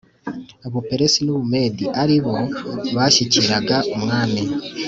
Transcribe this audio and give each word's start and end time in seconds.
Buperesi 0.73 1.19
n 1.25 1.27
u 1.33 1.35
Bumedi 1.39 1.85
ari 2.01 2.17
bo 2.23 2.35
bashyikiraga 2.95 3.77
umwami 3.95 4.41